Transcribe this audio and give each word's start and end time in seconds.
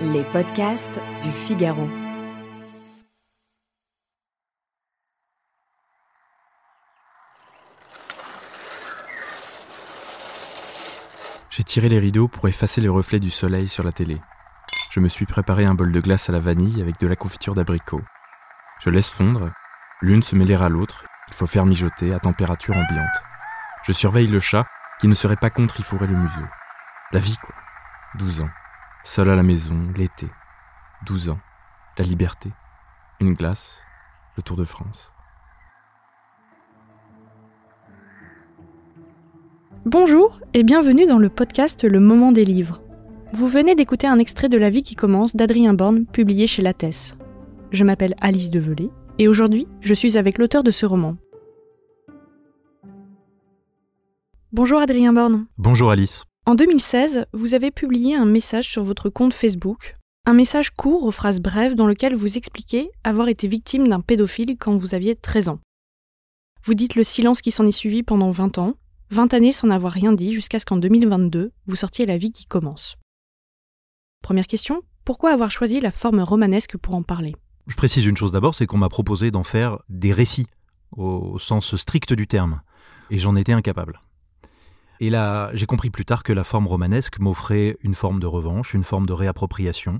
Les 0.00 0.24
podcasts 0.24 1.00
du 1.22 1.30
Figaro. 1.30 1.88
J'ai 11.50 11.64
tiré 11.64 11.88
les 11.88 11.98
rideaux 11.98 12.28
pour 12.28 12.48
effacer 12.48 12.80
les 12.80 12.88
reflets 12.88 13.20
du 13.20 13.30
soleil 13.30 13.68
sur 13.68 13.84
la 13.84 13.92
télé. 13.92 14.20
Je 14.90 15.00
me 15.00 15.08
suis 15.08 15.26
préparé 15.26 15.64
un 15.64 15.74
bol 15.74 15.92
de 15.92 16.00
glace 16.00 16.28
à 16.28 16.32
la 16.32 16.40
vanille 16.40 16.80
avec 16.80 16.98
de 16.98 17.06
la 17.06 17.14
confiture 17.14 17.54
d'abricot. 17.54 18.00
Je 18.80 18.90
laisse 18.90 19.10
fondre, 19.10 19.52
l'une 20.00 20.22
se 20.22 20.34
mêler 20.34 20.54
à 20.54 20.68
l'autre, 20.68 21.04
il 21.28 21.34
faut 21.34 21.46
faire 21.46 21.66
mijoter 21.66 22.12
à 22.12 22.18
température 22.18 22.76
ambiante. 22.76 23.22
Je 23.84 23.92
surveille 23.92 24.26
le 24.26 24.40
chat 24.40 24.66
qui 25.00 25.08
ne 25.08 25.14
serait 25.14 25.36
pas 25.36 25.50
contre 25.50 25.80
y 25.80 25.82
fourrer 25.82 26.06
le 26.06 26.16
museau. 26.16 26.46
La 27.10 27.20
vie, 27.20 27.36
quoi. 27.36 27.54
12 28.16 28.40
ans. 28.42 28.50
Seul 29.04 29.30
à 29.30 29.36
la 29.36 29.42
maison, 29.42 29.74
l'été. 29.96 30.26
12 31.06 31.30
ans. 31.30 31.40
La 31.98 32.04
liberté. 32.04 32.50
Une 33.20 33.34
glace. 33.34 33.80
Le 34.36 34.42
Tour 34.44 34.56
de 34.56 34.64
France. 34.64 35.10
Bonjour 39.84 40.40
et 40.54 40.62
bienvenue 40.62 41.06
dans 41.06 41.18
le 41.18 41.28
podcast 41.28 41.82
Le 41.82 41.98
Moment 41.98 42.30
des 42.30 42.44
livres. 42.44 42.80
Vous 43.32 43.48
venez 43.48 43.74
d'écouter 43.74 44.06
un 44.06 44.20
extrait 44.20 44.48
de 44.48 44.56
La 44.56 44.70
vie 44.70 44.84
qui 44.84 44.94
commence 44.94 45.34
d'Adrien 45.34 45.74
Borne, 45.74 46.06
publié 46.06 46.46
chez 46.46 46.62
Lattès. 46.62 47.16
Je 47.72 47.82
m'appelle 47.82 48.14
Alice 48.20 48.50
Develay 48.50 48.90
et 49.18 49.26
aujourd'hui, 49.26 49.66
je 49.80 49.94
suis 49.94 50.16
avec 50.16 50.38
l'auteur 50.38 50.62
de 50.62 50.70
ce 50.70 50.86
roman. 50.86 51.16
Bonjour 54.52 54.78
Adrien 54.80 55.12
Borne. 55.12 55.46
Bonjour 55.58 55.90
Alice. 55.90 56.24
En 56.44 56.56
2016, 56.56 57.26
vous 57.32 57.54
avez 57.54 57.70
publié 57.70 58.16
un 58.16 58.24
message 58.24 58.68
sur 58.68 58.82
votre 58.82 59.08
compte 59.08 59.32
Facebook. 59.32 59.96
Un 60.26 60.32
message 60.32 60.72
court 60.72 61.04
aux 61.04 61.12
phrases 61.12 61.40
brèves 61.40 61.76
dans 61.76 61.86
lequel 61.86 62.16
vous 62.16 62.36
expliquez 62.36 62.90
avoir 63.04 63.28
été 63.28 63.46
victime 63.46 63.86
d'un 63.86 64.00
pédophile 64.00 64.56
quand 64.58 64.76
vous 64.76 64.92
aviez 64.92 65.14
13 65.14 65.50
ans. 65.50 65.60
Vous 66.64 66.74
dites 66.74 66.96
le 66.96 67.04
silence 67.04 67.42
qui 67.42 67.52
s'en 67.52 67.64
est 67.64 67.70
suivi 67.70 68.02
pendant 68.02 68.32
20 68.32 68.58
ans, 68.58 68.74
20 69.10 69.34
années 69.34 69.52
sans 69.52 69.70
avoir 69.70 69.92
rien 69.92 70.12
dit 70.12 70.32
jusqu'à 70.32 70.58
ce 70.58 70.64
qu'en 70.64 70.78
2022, 70.78 71.52
vous 71.66 71.76
sortiez 71.76 72.06
La 72.06 72.18
vie 72.18 72.32
qui 72.32 72.46
commence. 72.46 72.96
Première 74.20 74.48
question, 74.48 74.82
pourquoi 75.04 75.30
avoir 75.30 75.50
choisi 75.52 75.78
la 75.78 75.92
forme 75.92 76.20
romanesque 76.20 76.76
pour 76.76 76.96
en 76.96 77.04
parler? 77.04 77.36
Je 77.68 77.76
précise 77.76 78.04
une 78.04 78.16
chose 78.16 78.32
d'abord, 78.32 78.56
c'est 78.56 78.66
qu'on 78.66 78.78
m'a 78.78 78.88
proposé 78.88 79.30
d'en 79.30 79.44
faire 79.44 79.78
des 79.88 80.10
récits, 80.10 80.48
au 80.96 81.38
sens 81.38 81.76
strict 81.76 82.14
du 82.14 82.26
terme, 82.26 82.62
et 83.10 83.18
j'en 83.18 83.36
étais 83.36 83.52
incapable. 83.52 84.00
Et 85.02 85.10
là, 85.10 85.50
j'ai 85.52 85.66
compris 85.66 85.90
plus 85.90 86.04
tard 86.04 86.22
que 86.22 86.32
la 86.32 86.44
forme 86.44 86.68
romanesque 86.68 87.18
m'offrait 87.18 87.76
une 87.82 87.94
forme 87.94 88.20
de 88.20 88.26
revanche, 88.28 88.72
une 88.72 88.84
forme 88.84 89.04
de 89.04 89.12
réappropriation, 89.12 89.98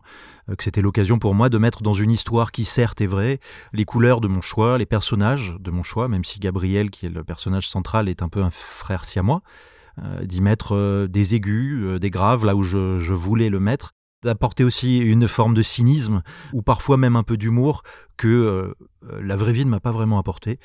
euh, 0.48 0.55
que 0.55 0.62
c'était 0.62 0.81
l'occasion 0.81 1.19
pour 1.19 1.34
moi 1.34 1.48
de 1.48 1.59
mettre 1.59 1.83
dans 1.83 1.92
une 1.92 2.12
histoire 2.12 2.53
qui 2.53 2.64
certes 2.64 3.00
est 3.00 3.09
vraie, 3.09 3.41
les 3.72 3.84
couleurs 3.84 4.20
de 4.20 4.28
mon 4.28 4.41
choix, 4.41 4.78
les 4.78 4.87
personnages 4.87 5.56
de 5.59 5.72
mon 5.72 5.82
choix, 5.82 6.06
même 6.06 6.22
si 6.22 6.38
Gabriel, 6.38 6.91
qui 6.91 7.06
est 7.06 7.09
le 7.09 7.25
personnage 7.25 7.69
central, 7.69 8.09
est 8.09 8.22
un 8.22 8.28
peu 8.28 8.44
un 8.44 8.50
frère 8.50 9.04
siamois, 9.04 9.43
euh, 9.99 10.25
d'y 10.25 10.41
mettre 10.41 10.77
euh, 10.77 11.09
des 11.09 11.34
aigus, 11.34 11.98
des 11.98 12.10
graves 12.10 12.47
là 12.47 12.54
où 12.54 12.62
je, 12.62 13.00
je 13.00 13.12
voulais 13.12 13.48
le 13.48 13.59
mettre, 13.59 13.94
d'apporter 14.22 14.62
aussi 14.62 15.00
une 15.00 15.27
forme 15.27 15.54
de 15.54 15.62
cynisme 15.62 16.22
ou 16.53 16.62
parfois 16.62 16.97
même 16.97 17.16
un 17.16 17.25
peu 17.25 17.37
d'humour 17.37 17.82
que 18.16 18.72
la 19.10 19.34
vraie 19.34 19.53
vie 19.53 19.65
ne 19.65 19.71
m'a 19.71 19.81
pas 19.81 19.91
vraiment 19.91 20.21
apporté. 20.21 20.60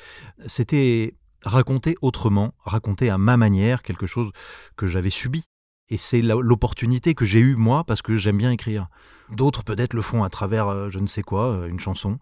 C'était 0.46 1.16
raconter 1.42 1.96
autrement, 2.02 2.54
raconter 2.58 3.10
à 3.10 3.18
ma 3.18 3.36
manière 3.36 3.82
quelque 3.82 4.06
chose 4.06 4.30
que 4.76 4.86
j'avais 4.86 5.10
subi. 5.10 5.44
Et 5.90 5.96
c'est 5.96 6.20
l'opportunité 6.20 7.14
que 7.14 7.24
j'ai 7.24 7.40
eue 7.40 7.56
moi 7.56 7.84
parce 7.84 8.02
que 8.02 8.16
j'aime 8.16 8.36
bien 8.36 8.50
écrire. 8.50 8.88
D'autres 9.30 9.64
peut-être 9.64 9.94
le 9.94 10.02
font 10.02 10.22
à 10.22 10.28
travers 10.28 10.68
euh, 10.68 10.90
je 10.90 10.98
ne 10.98 11.06
sais 11.06 11.22
quoi, 11.22 11.46
euh, 11.46 11.68
une 11.68 11.80
chanson. 11.80 12.18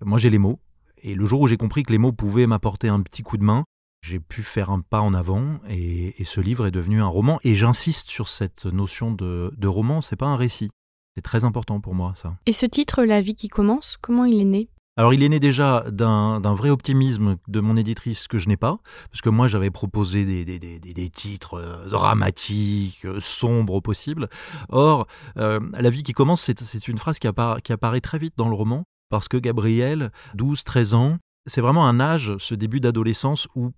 Moi 0.00 0.18
j'ai 0.18 0.30
les 0.30 0.38
mots. 0.38 0.60
Et 1.02 1.14
le 1.14 1.24
jour 1.24 1.40
où 1.40 1.48
j'ai 1.48 1.56
compris 1.56 1.82
que 1.82 1.92
les 1.92 1.98
mots 1.98 2.12
pouvaient 2.12 2.46
m'apporter 2.46 2.88
un 2.88 3.00
petit 3.00 3.22
coup 3.22 3.38
de 3.38 3.42
main, 3.42 3.64
j'ai 4.02 4.20
pu 4.20 4.42
faire 4.42 4.70
un 4.70 4.80
pas 4.80 5.00
en 5.00 5.14
avant 5.14 5.60
et, 5.68 6.14
ce 6.24 6.40
livre 6.40 6.66
est 6.66 6.70
devenu 6.70 7.02
un 7.02 7.06
roman. 7.06 7.38
Et 7.42 7.54
j'insiste 7.54 8.08
sur 8.10 8.28
cette 8.28 8.66
notion 8.66 9.12
de, 9.12 9.52
de 9.56 9.68
roman, 9.68 10.02
c'est 10.02 10.16
pas 10.16 10.26
un 10.26 10.36
récit. 10.36 10.70
C'est 11.16 11.22
très 11.22 11.44
important 11.44 11.80
pour 11.80 11.94
moi 11.94 12.12
ça. 12.16 12.36
Et 12.46 12.52
ce 12.52 12.66
titre, 12.66 13.04
La 13.04 13.20
vie 13.20 13.34
qui 13.34 13.48
commence, 13.48 13.96
comment 14.00 14.24
il 14.24 14.40
est 14.40 14.44
né? 14.44 14.68
Alors 15.00 15.14
il 15.14 15.22
est 15.22 15.30
né 15.30 15.40
déjà 15.40 15.82
d'un 15.90 16.52
vrai 16.52 16.68
optimisme 16.68 17.38
de 17.48 17.60
mon 17.60 17.78
éditrice 17.78 18.28
que 18.28 18.36
je 18.36 18.48
n'ai 18.48 18.58
pas, 18.58 18.80
parce 19.10 19.22
que 19.22 19.30
moi 19.30 19.48
j'avais 19.48 19.70
proposé 19.70 20.26
des, 20.44 21.08
titres 21.08 21.54
euh, 21.54 21.88
dramatiques, 21.88 23.06
euh, 23.06 23.18
sombres 23.18 23.72
au 23.72 23.80
possible. 23.80 24.28
Or, 24.68 25.06
euh, 25.38 25.58
la 25.72 25.88
vie 25.88 26.02
qui 26.02 26.12
commence, 26.12 26.42
c'est 26.42 26.86
une 26.86 26.98
phrase 26.98 27.18
qui, 27.18 27.26
apparaît 27.26 28.02
très 28.02 28.18
vite 28.18 28.34
dans 28.36 28.50
le 28.50 28.54
roman, 28.54 28.84
parce 29.08 29.26
que 29.26 29.38
Gabriel, 29.38 30.12
12-13 30.36 30.94
ans, 30.94 31.16
c'est 31.46 31.62
vraiment 31.62 31.88
un 31.88 31.98
âge, 31.98 32.34
ce 32.36 32.54
début 32.54 32.80
d'adolescence, 32.80 33.48
où 33.54 33.72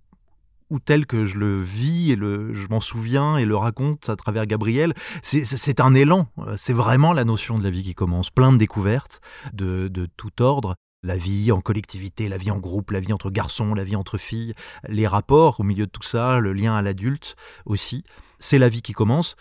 tel 0.83 1.05
que 1.05 1.25
je 1.25 1.37
le 1.37 1.61
vis 1.61 2.11
et 2.11 2.17
le, 2.17 2.53
je 2.53 2.67
m'en 2.67 2.81
souviens 2.81 3.37
et 3.37 3.45
le 3.45 3.55
raconte 3.55 4.09
à 4.09 4.17
travers 4.17 4.45
Gabriel, 4.45 4.93
c'est 5.21 5.79
un 5.79 5.93
élan. 5.93 6.27
C'est 6.57 6.73
vraiment 6.73 7.13
la 7.13 7.23
notion 7.23 7.57
de 7.57 7.63
la 7.63 7.69
vie 7.69 7.83
qui 7.83 7.95
commence, 7.95 8.29
plein 8.29 8.51
de 8.51 8.57
découvertes 8.57 9.21
de 9.53 10.09
tout 10.17 10.41
ordre 10.41 10.75
la 11.03 11.17
vie 11.17 11.51
en 11.51 11.61
collectivité, 11.61 12.29
la 12.29 12.37
vie 12.37 12.51
en 12.51 12.57
groupe, 12.57 12.91
la 12.91 12.99
vie 12.99 13.13
entre 13.13 13.29
garçons, 13.29 13.73
la 13.73 13.83
vie 13.83 13.95
entre 13.95 14.17
filles, 14.17 14.53
les 14.87 15.05
rapports 15.05 15.59
au 15.59 15.63
milieu 15.63 15.85
de 15.85 15.91
tout 15.91 16.03
ça, 16.03 16.39
le 16.39 16.53
lien 16.53 16.75
à 16.75 16.81
l'adulte 16.81 17.35
aussi. 17.65 18.03
C'est 18.39 18.57
la 18.57 18.69
vie 18.69 18.81
qui 18.81 18.93
commence, 18.93 19.35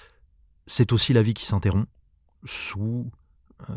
c'est 0.67 0.93
aussi 0.93 1.13
la 1.13 1.23
vie 1.23 1.35
qui 1.35 1.47
s'interrompt 1.47 1.89
sous 2.45 3.11
euh, 3.71 3.75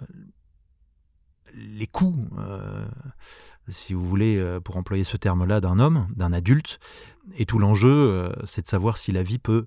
les 1.53 1.88
coups, 1.88 2.18
euh, 2.40 2.85
si 3.68 3.94
vous 3.94 4.06
voulez, 4.06 4.38
euh, 4.38 4.59
pour 4.59 4.78
employer 4.78 5.03
ce 5.03 5.18
terme-là, 5.18 5.62
d'un 5.62 5.79
homme, 5.79 6.07
d'un 6.16 6.34
adulte. 6.34 6.79
Et 7.38 7.45
tout 7.45 7.59
l'enjeu, 7.59 8.31
c'est 8.45 8.62
de 8.62 8.68
savoir 8.68 8.97
si 8.97 9.12
la 9.12 9.24
vie 9.24 9.40
peut 9.40 9.66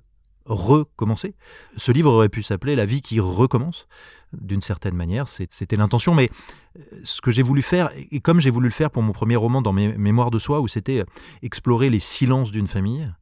recommencer. 0.49 1.35
Ce 1.77 1.93
livre 1.93 2.11
aurait 2.11 2.29
pu 2.29 2.43
s'appeler 2.43 2.75
La 2.75 2.87
vie 2.87 3.01
qui 3.01 3.21
recommence, 3.21 3.87
d'une 4.33 4.61
certaine 4.61 4.95
manière, 4.95 5.29
c'était 5.29 5.77
l'intention, 5.77 6.15
mais 6.15 6.31
euh, 6.79 6.83
ce 7.05 7.21
que 7.21 7.31
j'ai 7.31 7.43
voulu 7.43 7.63
faire, 7.63 7.91
et 7.95 8.21
comme 8.21 8.41
j'ai 8.41 8.51
voulu 8.51 8.69
le 8.69 8.75
faire 8.75 8.91
pour 8.91 9.03
mon 9.03 9.13
premier 9.13 9.37
roman 9.37 9.63
dans 9.63 9.73
mes 9.73 9.97
Mémoires 9.97 10.31
de 10.31 10.39
soi, 10.39 10.61
où 10.61 10.69
c'était 10.69 11.01
euh, 11.01 11.05
explorer 11.43 11.91
les 11.91 12.01
silences 12.01 12.51
d'une 12.51 12.67
famille, 12.67 13.13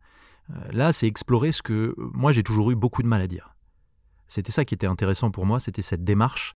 euh, 0.51 0.55
là 0.73 0.93
c'est 0.93 1.07
explorer 1.07 1.53
ce 1.53 1.63
que 1.63 1.95
moi 1.97 2.33
j'ai 2.33 2.43
toujours 2.43 2.71
eu 2.71 2.75
beaucoup 2.75 3.03
de 3.03 3.09
mal 3.09 3.21
à 3.21 3.27
dire. 3.27 3.55
C'était 4.29 4.53
ça 4.53 4.65
qui 4.65 4.75
était 4.75 4.87
intéressant 4.87 5.31
pour 5.31 5.47
moi, 5.47 5.61
c'était 5.61 5.83
cette 5.83 6.05
démarche. 6.05 6.55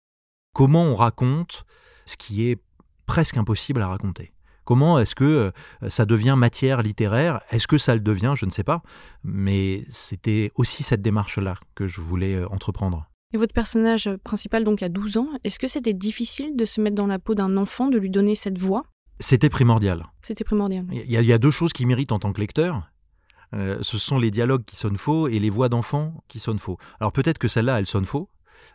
Comment 0.55 0.85
on 0.85 0.95
raconte 0.95 1.65
ce 2.07 2.17
qui 2.17 2.49
est 2.49 2.61
presque 3.07 3.37
impossible 3.37 3.83
à 3.83 3.89
raconter 3.89 4.33
Comment 4.69 4.99
est-ce 4.99 5.15
que 5.15 5.25
euh, 5.25 5.89
ça 5.89 6.05
devient 6.05 6.35
matière 6.37 6.83
littéraire? 6.83 7.41
Est-ce 7.49 7.67
que 7.67 7.79
ça 7.79 7.95
le 7.95 8.03
devient? 8.03 8.35
Je 8.37 8.45
ne 8.45 8.51
sais 8.51 8.65
pas. 8.65 8.83
Mais 9.25 9.87
c'était 9.89 10.53
aussi 10.57 10.83
cette 10.83 11.01
démarche-là 11.01 11.55
que 11.75 11.89
je 11.89 12.03
voulais 12.03 12.35
euh, 12.35 12.47
entreprendre. 12.51 13.09
Et 13.33 13.39
votre 13.39 13.55
personnage 13.55 14.11
principal, 14.25 14.65
donc 14.65 14.83
à 14.83 14.91
12 14.91 15.17
ans, 15.17 15.29
est-ce 15.43 15.59
que 15.59 15.69
c'était 15.69 15.95
difficile 15.95 16.55
de 16.55 16.67
se 16.67 16.83
mettre 16.83 16.97
dans 16.97 17.07
la 17.07 17.19
peau 17.19 17.35
d'un 17.35 17.57
enfant, 17.57 17.89
de 17.89 17.97
lui 17.97 18.11
donner 18.11 18.35
cette 18.35 18.59
voix? 18.59 18.83
C'était 19.21 19.49
primordial. 19.49 20.05
C'était 20.23 20.45
primordial. 20.45 20.85
Il 20.93 21.11
y, 21.11 21.33
a 21.33 21.39
deux 21.39 21.51
choses 21.51 21.73
qui 21.73 21.87
méritent 21.87 22.13
en 22.13 22.19
tant 22.19 22.35
que 22.35 22.41
lecteur. 22.43 22.91
Euh, 23.55 23.79
ce 23.81 23.97
sont 23.97 24.19
les 24.19 24.31
dialogues 24.31 24.67
qui 24.67 24.77
sonnent 24.77 24.99
faux 24.99 25.29
et 25.29 25.39
les 25.39 25.49
voix 25.49 25.71
d'enfants 25.71 26.13
qui 26.29 26.41
sonnent 26.41 26.59
faux. 26.59 26.77
Alors 27.01 27.13
peut-être 27.13 27.39
que 27.39 27.49
celle-là, 27.49 27.79
elle 27.79 27.87
sonne 27.87 28.05
faux, 28.05 28.29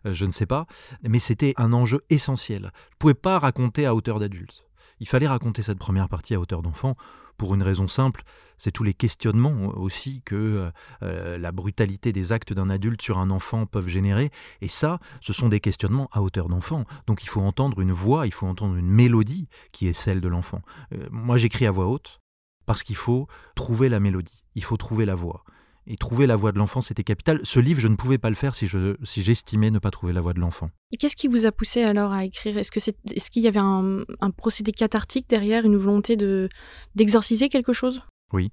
je 0.05 0.25
ne 0.25 0.31
sais 0.31 0.47
pas, 0.47 0.65
mais 1.07 1.19
c'était 1.19 1.53
un 1.57 1.71
enjeu 1.71 2.01
essentiel. 2.09 2.61
Je 2.61 2.65
ne 2.65 2.97
pouvais 2.97 3.13
pas 3.13 3.37
raconter 3.37 3.85
à 3.85 3.93
hauteur 3.93 4.19
d'adulte. 4.19 4.65
Il 4.99 5.07
fallait 5.07 5.27
raconter 5.27 5.61
cette 5.61 5.79
première 5.79 6.09
partie 6.09 6.35
à 6.35 6.39
hauteur 6.39 6.61
d'enfant 6.61 6.93
pour 7.37 7.55
une 7.55 7.63
raison 7.63 7.87
simple, 7.87 8.23
c'est 8.57 8.71
tous 8.71 8.83
les 8.83 8.93
questionnements 8.93 9.69
aussi 9.75 10.21
que 10.23 10.35
euh, 10.35 10.71
euh, 11.01 11.37
la 11.37 11.51
brutalité 11.51 12.13
des 12.13 12.31
actes 12.31 12.53
d'un 12.53 12.69
adulte 12.69 13.01
sur 13.01 13.17
un 13.17 13.29
enfant 13.29 13.65
peuvent 13.65 13.87
générer. 13.87 14.31
Et 14.61 14.69
ça, 14.69 14.99
ce 15.21 15.33
sont 15.33 15.49
des 15.49 15.59
questionnements 15.59 16.09
à 16.11 16.21
hauteur 16.21 16.47
d'enfant. 16.47 16.85
Donc 17.07 17.23
il 17.23 17.27
faut 17.27 17.41
entendre 17.41 17.81
une 17.81 17.91
voix, 17.91 18.27
il 18.27 18.33
faut 18.33 18.47
entendre 18.47 18.75
une 18.75 18.89
mélodie 18.89 19.49
qui 19.71 19.87
est 19.87 19.93
celle 19.93 20.21
de 20.21 20.27
l'enfant. 20.27 20.61
Euh, 20.93 21.07
moi 21.11 21.37
j'écris 21.37 21.65
à 21.65 21.71
voix 21.71 21.87
haute 21.87 22.21
parce 22.65 22.83
qu'il 22.83 22.95
faut 22.95 23.27
trouver 23.55 23.89
la 23.89 23.99
mélodie, 23.99 24.43
il 24.55 24.63
faut 24.63 24.77
trouver 24.77 25.05
la 25.05 25.15
voix. 25.15 25.43
Et 25.85 25.97
trouver 25.97 26.27
la 26.27 26.37
voix 26.37 26.53
de 26.53 26.57
l'enfant, 26.57 26.81
c'était 26.81 27.03
capital. 27.03 27.41
Ce 27.43 27.59
livre, 27.59 27.79
je 27.79 27.89
ne 27.89 27.95
pouvais 27.95 28.17
pas 28.17 28.29
le 28.29 28.35
faire 28.35 28.55
si 28.55 28.67
je 28.67 28.95
si 29.03 29.21
j'estimais 29.21 29.69
ne 29.69 29.79
pas 29.79 29.91
trouver 29.91 30.13
la 30.13 30.21
voix 30.21 30.33
de 30.33 30.39
l'enfant. 30.39 30.69
Et 30.91 30.97
qu'est-ce 30.97 31.17
qui 31.17 31.27
vous 31.27 31.45
a 31.45 31.51
poussé 31.51 31.83
alors 31.83 32.13
à 32.13 32.23
écrire? 32.23 32.57
Est-ce 32.57 32.71
que 32.71 32.79
c'est 32.79 32.95
est-ce 33.13 33.29
qu'il 33.29 33.43
y 33.43 33.47
avait 33.47 33.59
un, 33.59 34.03
un 34.21 34.31
procédé 34.31 34.71
cathartique 34.71 35.29
derrière, 35.29 35.65
une 35.65 35.75
volonté 35.75 36.15
de 36.15 36.47
d'exorciser 36.95 37.49
quelque 37.49 37.73
chose? 37.73 38.01
Oui. 38.31 38.51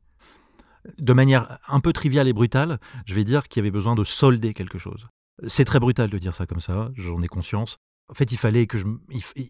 De 0.98 1.12
manière 1.12 1.58
un 1.68 1.78
peu 1.80 1.92
triviale 1.92 2.26
et 2.26 2.32
brutale, 2.32 2.80
je 3.06 3.14
vais 3.14 3.24
dire 3.24 3.46
qu'il 3.46 3.60
y 3.60 3.62
avait 3.62 3.70
besoin 3.70 3.94
de 3.94 4.02
solder 4.02 4.52
quelque 4.52 4.78
chose. 4.78 5.06
C'est 5.46 5.64
très 5.64 5.78
brutal 5.78 6.10
de 6.10 6.18
dire 6.18 6.34
ça 6.34 6.46
comme 6.46 6.60
ça, 6.60 6.90
j'en 6.96 7.22
ai 7.22 7.28
conscience. 7.28 7.76
En 8.08 8.14
fait, 8.14 8.32
il 8.32 8.38
fallait 8.38 8.66
que 8.66 8.76
je. 8.76 8.84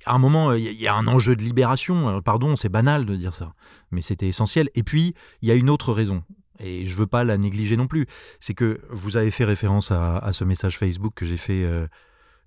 À 0.04 0.14
un 0.14 0.18
moment, 0.18 0.52
il 0.52 0.72
y 0.72 0.86
a 0.86 0.94
un 0.94 1.06
enjeu 1.06 1.34
de 1.34 1.42
libération. 1.42 2.20
Pardon, 2.20 2.56
c'est 2.56 2.68
banal 2.68 3.06
de 3.06 3.16
dire 3.16 3.32
ça, 3.32 3.54
mais 3.90 4.02
c'était 4.02 4.28
essentiel. 4.28 4.68
Et 4.74 4.82
puis, 4.82 5.14
il 5.40 5.48
y 5.48 5.50
a 5.50 5.54
une 5.54 5.70
autre 5.70 5.94
raison 5.94 6.22
et 6.60 6.86
je 6.86 6.96
veux 6.96 7.06
pas 7.06 7.24
la 7.24 7.38
négliger 7.38 7.76
non 7.76 7.86
plus, 7.86 8.06
c'est 8.38 8.54
que 8.54 8.80
vous 8.90 9.16
avez 9.16 9.30
fait 9.30 9.44
référence 9.44 9.90
à, 9.90 10.32
ce 10.32 10.44
message 10.44 10.78
Facebook 10.78 11.14
que 11.14 11.26
j'ai 11.26 11.36
fait 11.36 11.64
euh, 11.64 11.86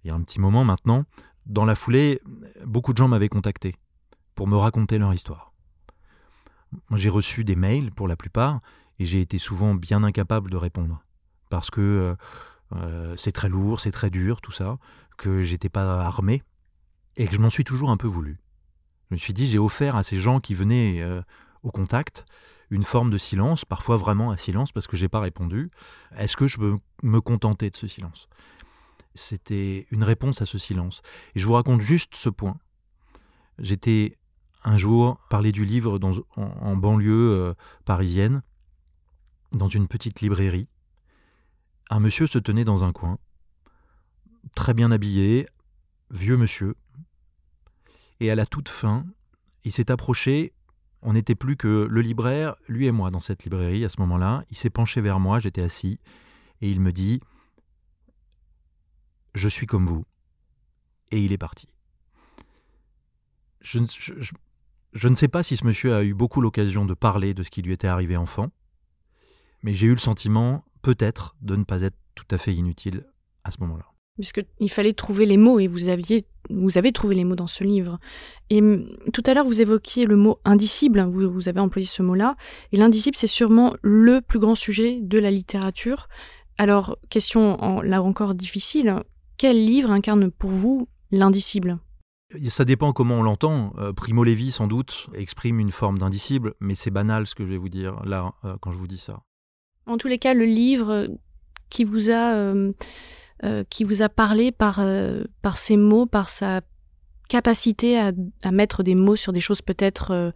il 0.03 0.09
y 0.09 0.11
a 0.11 0.15
un 0.15 0.21
petit 0.21 0.39
moment 0.39 0.63
maintenant. 0.63 1.05
Dans 1.45 1.65
la 1.65 1.75
foulée, 1.75 2.21
beaucoup 2.65 2.93
de 2.93 2.97
gens 2.97 3.07
m'avaient 3.07 3.29
contacté 3.29 3.75
pour 4.35 4.47
me 4.47 4.55
raconter 4.55 4.97
leur 4.97 5.13
histoire. 5.13 5.53
J'ai 6.95 7.09
reçu 7.09 7.43
des 7.43 7.55
mails 7.55 7.91
pour 7.91 8.07
la 8.07 8.15
plupart 8.15 8.59
et 8.99 9.05
j'ai 9.05 9.21
été 9.21 9.37
souvent 9.37 9.75
bien 9.75 10.03
incapable 10.03 10.49
de 10.49 10.57
répondre 10.57 11.03
parce 11.49 11.69
que 11.69 11.81
euh, 11.81 12.15
euh, 12.75 13.15
c'est 13.17 13.31
très 13.31 13.49
lourd, 13.49 13.79
c'est 13.79 13.91
très 13.91 14.09
dur, 14.09 14.41
tout 14.41 14.51
ça, 14.51 14.77
que 15.17 15.43
j'étais 15.43 15.69
pas 15.69 16.01
armé 16.01 16.43
et 17.17 17.27
que 17.27 17.35
je 17.35 17.39
m'en 17.39 17.49
suis 17.49 17.63
toujours 17.63 17.91
un 17.91 17.97
peu 17.97 18.07
voulu. 18.07 18.39
Je 19.09 19.15
me 19.15 19.19
suis 19.19 19.33
dit, 19.33 19.47
j'ai 19.47 19.59
offert 19.59 19.95
à 19.95 20.03
ces 20.03 20.17
gens 20.17 20.39
qui 20.39 20.55
venaient 20.55 21.03
au 21.61 21.69
contact 21.69 22.25
une 22.69 22.83
forme 22.83 23.09
de 23.09 23.17
silence, 23.17 23.65
parfois 23.65 23.97
vraiment 23.97 24.31
un 24.31 24.37
silence 24.37 24.71
parce 24.71 24.87
que 24.87 24.97
j'ai 24.97 25.09
pas 25.09 25.19
répondu. 25.19 25.69
Est-ce 26.17 26.35
que 26.37 26.47
je 26.47 26.57
peux 26.57 26.77
me 27.03 27.21
contenter 27.21 27.69
de 27.69 27.75
ce 27.75 27.87
silence? 27.87 28.27
C'était 29.15 29.87
une 29.91 30.03
réponse 30.03 30.41
à 30.41 30.45
ce 30.45 30.57
silence. 30.57 31.01
Et 31.35 31.39
je 31.39 31.45
vous 31.45 31.53
raconte 31.53 31.81
juste 31.81 32.15
ce 32.15 32.29
point. 32.29 32.57
J'étais 33.59 34.17
un 34.63 34.77
jour 34.77 35.19
parler 35.29 35.51
du 35.51 35.65
livre 35.65 35.99
dans, 35.99 36.13
en, 36.35 36.75
banlieue 36.75 37.31
euh, 37.31 37.53
parisienne, 37.85 38.41
dans 39.51 39.67
une 39.67 39.87
petite 39.87 40.21
librairie. 40.21 40.67
Un 41.89 41.99
monsieur 41.99 42.27
se 42.27 42.39
tenait 42.39 42.63
dans 42.63 42.83
un 42.83 42.91
coin, 42.91 43.19
très 44.55 44.73
bien 44.73 44.91
habillé, 44.91 45.47
vieux 46.09 46.37
monsieur. 46.37 46.75
Et 48.19 48.31
à 48.31 48.35
la 48.35 48.45
toute 48.45 48.69
fin, 48.69 49.05
il 49.63 49.71
s'est 49.71 49.91
approché 49.91 50.53
on 51.03 51.13
n'était 51.13 51.35
plus 51.35 51.57
que 51.57 51.87
le 51.89 52.01
libraire, 52.01 52.55
lui 52.67 52.87
et 52.87 52.91
moi, 52.91 53.11
dans 53.11 53.19
cette 53.19 53.43
librairie 53.43 53.85
à 53.85 53.89
ce 53.89 53.99
moment-là. 54.01 54.43
Il 54.49 54.57
s'est 54.57 54.69
penché 54.69 55.01
vers 55.01 55.19
moi, 55.19 55.39
j'étais 55.39 55.61
assis, 55.61 55.99
et 56.61 56.71
il 56.71 56.79
me 56.79 56.91
dit 56.91 57.21
Je 59.35 59.47
suis 59.47 59.67
comme 59.67 59.85
vous. 59.85 60.05
Et 61.11 61.23
il 61.23 61.31
est 61.31 61.37
parti. 61.37 61.67
Je, 63.61 63.79
ne 63.79 65.15
sais 65.15 65.27
pas 65.27 65.43
si 65.43 65.57
ce 65.57 65.65
monsieur 65.65 65.95
a 65.95 66.03
eu 66.03 66.13
beaucoup 66.13 66.41
l'occasion 66.41 66.85
de 66.85 66.93
parler 66.93 67.33
de 67.33 67.43
ce 67.43 67.49
qui 67.49 67.61
lui 67.61 67.71
était 67.71 67.87
arrivé 67.87 68.17
enfant, 68.17 68.49
mais 69.61 69.73
j'ai 69.73 69.87
eu 69.87 69.91
le 69.91 69.97
sentiment, 69.97 70.65
peut-être, 70.81 71.35
de 71.41 71.55
ne 71.55 71.63
pas 71.63 71.81
être 71.81 71.97
tout 72.15 72.25
à 72.31 72.37
fait 72.37 72.53
inutile 72.53 73.05
à 73.43 73.51
ce 73.51 73.59
moment-là 73.61 73.92
puisqu'il 74.15 74.69
fallait 74.69 74.93
trouver 74.93 75.25
les 75.25 75.37
mots 75.37 75.59
et 75.59 75.67
vous 75.67 75.89
aviez 75.89 76.25
vous 76.49 76.77
avez 76.77 76.91
trouvé 76.91 77.15
les 77.15 77.23
mots 77.23 77.35
dans 77.35 77.47
ce 77.47 77.63
livre. 77.63 77.99
Et 78.49 78.59
hum, 78.59 78.85
tout 79.13 79.23
à 79.25 79.33
l'heure, 79.33 79.45
vous 79.45 79.61
évoquiez 79.61 80.05
le 80.05 80.15
mot 80.15 80.39
indicible, 80.43 81.01
vous, 81.09 81.31
vous 81.31 81.49
avez 81.49 81.59
employé 81.59 81.85
ce 81.85 82.03
mot-là, 82.03 82.35
et 82.71 82.77
l'indicible, 82.77 83.15
c'est 83.15 83.27
sûrement 83.27 83.75
le 83.81 84.21
plus 84.21 84.39
grand 84.39 84.55
sujet 84.55 84.99
de 85.01 85.19
la 85.19 85.31
littérature. 85.31 86.07
Alors, 86.57 86.97
question 87.09 87.81
là 87.81 88.03
encore 88.03 88.35
difficile, 88.35 89.03
quel 89.37 89.65
livre 89.65 89.91
incarne 89.91 90.29
pour 90.31 90.51
vous 90.51 90.87
l'indicible? 91.11 91.79
Ça 92.49 92.65
dépend 92.65 92.93
comment 92.93 93.19
on 93.19 93.23
l'entend. 93.23 93.73
Euh, 93.77 93.93
Primo 93.93 94.23
Levi, 94.23 94.51
sans 94.51 94.67
doute, 94.67 95.07
exprime 95.13 95.59
une 95.59 95.71
forme 95.71 95.99
d'indicible, 95.99 96.55
mais 96.59 96.75
c'est 96.75 96.91
banal 96.91 97.27
ce 97.27 97.35
que 97.35 97.43
je 97.43 97.49
vais 97.49 97.57
vous 97.57 97.69
dire 97.69 98.03
là 98.05 98.33
euh, 98.43 98.55
quand 98.59 98.71
je 98.71 98.77
vous 98.77 98.87
dis 98.87 98.97
ça. 98.97 99.21
En 99.85 99.97
tous 99.97 100.07
les 100.07 100.17
cas, 100.17 100.33
le 100.33 100.45
livre 100.45 101.07
qui 101.69 101.83
vous 101.83 102.09
a 102.09 102.35
euh, 102.35 102.71
euh, 103.43 103.65
qui 103.69 103.83
vous 103.83 104.01
a 104.01 104.07
parlé 104.07 104.53
par, 104.53 104.79
euh, 104.79 105.23
par 105.41 105.57
ses 105.57 105.75
mots, 105.75 106.05
par 106.05 106.29
sa 106.29 106.61
capacité 107.27 107.99
à, 107.99 108.13
à, 108.41 108.51
mettre 108.51 108.83
des 108.83 108.95
mots 108.95 109.17
sur 109.17 109.33
des 109.33 109.41
choses 109.41 109.61
peut-être 109.61 110.11
euh, 110.11 110.31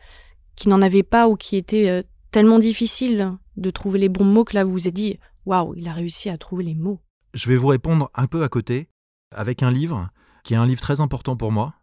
qui 0.58 0.68
n'en 0.68 0.82
avaient 0.82 1.04
pas 1.04 1.30
ou 1.30 1.38
qui 1.38 1.56
étaient 1.56 2.04
tellement 2.32 2.60
difficiles 2.60 3.32
de 3.56 3.70
trouver 3.70 4.00
les 4.00 4.10
bons 4.10 4.26
mots 4.26 4.44
que 4.44 4.56
là 4.56 4.66
vous 4.66 4.72
vous 4.72 4.88
êtes 4.90 4.94
dit 4.94 5.20
waouh, 5.46 5.74
il 5.76 5.88
a 5.88 5.94
réussi 5.94 6.30
à 6.30 6.38
trouver 6.38 6.66
les 6.66 6.76
mots. 6.76 7.00
Je 7.34 7.48
vais 7.48 7.56
vous 7.56 7.68
répondre 7.68 8.10
un 8.14 8.28
peu 8.28 8.44
à 8.44 8.50
côté 8.50 8.90
avec 9.32 9.64
un 9.64 9.72
livre 9.72 10.10
qui 10.44 10.54
est 10.54 10.58
un 10.58 10.66
livre 10.66 10.82
très 10.82 11.00
important 11.00 11.38
pour 11.38 11.52
moi 11.52 11.76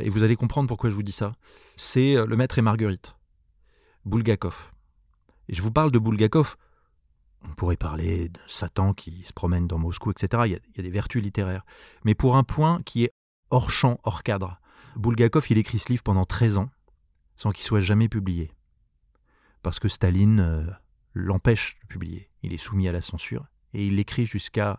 et 0.00 0.10
vous 0.10 0.22
allez 0.22 0.36
comprendre 0.36 0.68
pourquoi 0.68 0.90
je 0.90 0.94
vous 0.94 1.02
dis 1.02 1.12
ça. 1.12 1.32
C'est 1.76 2.14
Le 2.14 2.36
Maître 2.36 2.58
et 2.58 2.62
Marguerite, 2.62 3.16
Bulgakov. 4.04 4.70
Et 5.48 5.54
je 5.54 5.62
vous 5.62 5.72
parle 5.72 5.90
de 5.90 5.98
Bulgakov 5.98 6.56
on 7.44 7.54
pourrait 7.54 7.76
parler 7.76 8.28
de 8.28 8.40
Satan 8.46 8.94
qui 8.94 9.22
se 9.24 9.32
promène 9.32 9.66
dans 9.66 9.78
Moscou, 9.78 10.10
etc. 10.10 10.42
Il 10.46 10.52
y, 10.52 10.80
a, 10.80 10.82
des 10.82 10.90
vertus 10.90 11.22
littéraires. 11.22 11.64
Mais 12.04 12.14
pour 12.14 12.36
un 12.36 12.44
point 12.44 12.82
qui 12.84 13.04
est 13.04 13.12
hors 13.50 13.70
champ, 13.70 13.98
hors 14.04 14.22
cadre, 14.22 14.60
Bulgakov, 14.96 15.46
il 15.50 15.58
écrit 15.58 15.78
ce 15.78 15.88
livre 15.88 16.02
pendant 16.02 16.24
13 16.24 16.58
ans, 16.58 16.70
sans 17.36 17.50
qu'il 17.52 17.64
soit 17.64 17.80
jamais 17.80 18.08
publié. 18.08 18.52
Parce 19.62 19.78
que 19.78 19.88
Staline 19.88 20.40
euh, 20.40 20.66
l'empêche 21.14 21.78
de 21.82 21.86
publier. 21.86 22.30
Il 22.42 22.52
est 22.52 22.58
soumis 22.58 22.88
à 22.88 22.92
la 22.92 23.00
censure. 23.00 23.46
Et 23.74 23.86
il 23.86 23.96
l'écrit 23.96 24.26
jusqu'à 24.26 24.78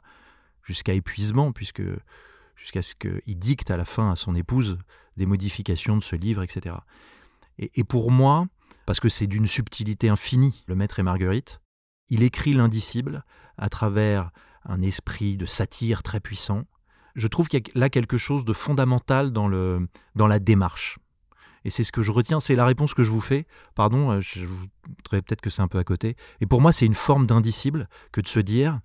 épuisement, 0.88 1.52
puisque 1.52 1.84
jusqu'à 2.56 2.82
ce 2.82 2.96
qu'il 2.96 3.40
dicte 3.40 3.72
à 3.72 3.78
la 3.78 3.86
fin 3.86 4.12
à 4.12 4.16
son 4.16 4.36
épouse 4.36 4.78
des 5.18 5.26
modifications 5.26 5.98
de 5.98 6.04
ce 6.04 6.16
livre, 6.16 6.44
etc. 6.44 6.76
Et, 7.58 7.72
et 7.76 7.84
pour 7.84 8.12
moi, 8.12 8.48
parce 8.86 9.00
que 9.00 9.10
c'est 9.10 9.28
d'une 9.28 9.48
subtilité 9.48 10.10
infinie, 10.10 10.64
Le 10.68 10.76
Maître 10.76 11.00
et 11.00 11.04
Marguerite, 11.04 11.62
il 12.10 12.24
écrit 12.24 12.54
l'indicible 12.54 13.24
à 13.58 13.70
travers 13.70 14.32
un 14.66 14.82
esprit 14.82 15.38
de 15.38 15.46
satire 15.46 16.04
très 16.04 16.20
puissant. 16.20 16.64
Je 17.16 17.28
trouve 17.28 17.48
qu'il 17.48 17.60
y 17.60 17.78
a 17.78 17.80
là 17.80 17.90
quelque 17.90 18.18
chose 18.18 18.46
de 18.46 18.54
fondamental 18.54 19.32
dans, 19.32 19.48
le, 19.48 19.88
dans 20.16 20.28
la 20.28 20.40
démarche. 20.40 21.00
Et 21.66 21.70
c'est 21.70 21.84
ce 21.84 21.92
que 21.92 22.02
je 22.02 22.12
retiens, 22.12 22.40
c'est 22.40 22.56
la 22.56 22.66
réponse 22.66 22.94
que 22.94 23.04
je 23.04 23.12
vous 23.12 23.22
fais. 23.22 23.46
Pardon, 23.76 24.12
euh, 24.12 24.22
je 24.22 24.46
voudrais 24.46 25.22
peut-être 25.22 25.42
que 25.42 25.50
c'est 25.50 25.62
un 25.62 25.68
peu 25.68 25.78
à 25.78 25.84
côté. 25.84 26.16
Et 26.42 26.46
pour 26.46 26.62
moi, 26.62 26.72
c'est 26.72 26.86
une 26.86 26.96
forme 26.96 27.26
d'indicible 27.26 27.88
que 28.12 28.22
de 28.22 28.28
se 28.28 28.40
dire 28.40 28.82